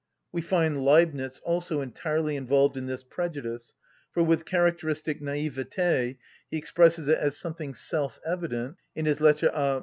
[0.31, 3.75] We find Leibnitz also entirely involved in this prejudice,
[4.11, 6.17] for, with characteristic naïveté,
[6.49, 9.79] he expresses it as something self‐evident in his _Lettre à M.